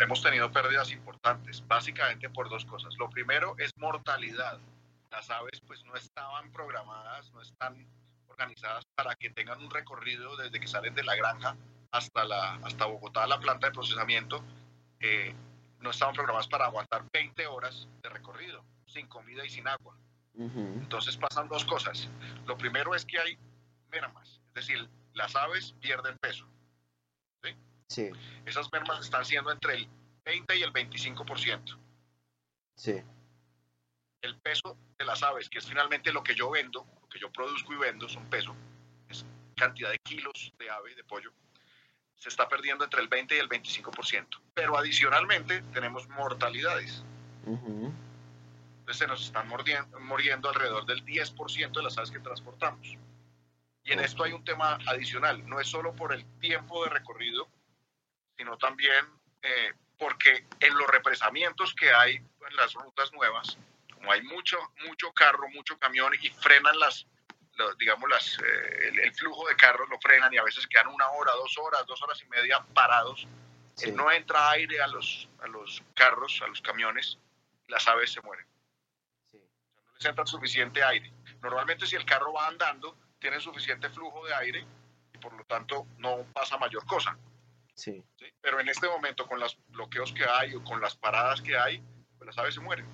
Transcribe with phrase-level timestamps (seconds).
[0.00, 2.94] hemos tenido pérdidas importantes, básicamente por dos cosas.
[2.98, 4.58] Lo primero es mortalidad.
[5.10, 7.86] Las aves pues no estaban programadas, no están
[8.26, 11.56] organizadas para que tengan un recorrido desde que salen de la granja
[11.92, 14.42] hasta, la, hasta Bogotá, la planta de procesamiento.
[15.00, 15.34] Eh,
[15.80, 19.96] no estaban programadas para aguantar 20 horas de recorrido, sin comida y sin agua.
[20.36, 22.08] Entonces pasan dos cosas.
[22.46, 23.38] Lo primero es que hay
[23.90, 26.48] mermas, es decir, las aves pierden peso.
[27.94, 28.10] ¿Sí?
[28.44, 29.88] Esas mermas están siendo entre el
[30.24, 31.78] 20 y el 25%.
[32.76, 33.02] Sí.
[34.22, 37.30] El peso de las aves, que es finalmente lo que yo vendo, lo que yo
[37.30, 38.54] produzco y vendo, son peso,
[39.08, 41.32] es cantidad de kilos de ave, de pollo,
[42.16, 44.26] se está perdiendo entre el 20 y el 25%.
[44.54, 47.04] Pero adicionalmente tenemos mortalidades.
[47.46, 49.48] Entonces se nos están
[50.00, 52.96] muriendo alrededor del 10% de las aves que transportamos.
[53.84, 57.46] Y en esto hay un tema adicional, no es solo por el tiempo de recorrido,
[58.36, 59.06] sino también
[59.42, 63.58] eh, porque en los represamientos que hay en las rutas nuevas,
[63.92, 67.06] como hay mucho, mucho carro, mucho camión y frenan las,
[67.78, 71.32] digamos, las, eh, el, flujo de carros lo frenan y a veces quedan una hora,
[71.32, 73.26] dos horas, dos horas y media parados.
[73.82, 77.18] Eh, no entra aire a los, a los carros, a los camiones,
[77.68, 78.46] las aves se mueren.
[79.32, 81.12] no les entra suficiente aire.
[81.40, 84.66] Normalmente si el carro va andando, tiene suficiente flujo de aire
[85.12, 87.16] y por lo tanto no pasa mayor cosa.
[87.74, 88.02] Sí.
[88.40, 91.82] Pero en este momento, con los bloqueos que hay o con las paradas que hay,
[92.16, 92.86] pues las aves se mueren.